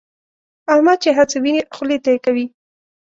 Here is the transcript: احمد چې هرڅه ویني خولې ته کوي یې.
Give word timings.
احمد 0.73 0.97
چې 1.03 1.09
هرڅه 1.17 1.37
ویني 1.39 1.61
خولې 1.75 1.97
ته 2.03 2.11
کوي 2.25 2.45
یې. 2.45 2.47